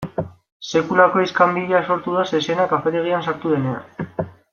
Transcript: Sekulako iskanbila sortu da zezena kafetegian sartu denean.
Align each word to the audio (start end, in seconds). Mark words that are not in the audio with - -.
Sekulako 0.67 1.21
iskanbila 1.25 1.81
sortu 1.89 2.15
da 2.15 2.23
zezena 2.31 2.65
kafetegian 2.73 3.27
sartu 3.31 3.53
denean. 3.53 4.31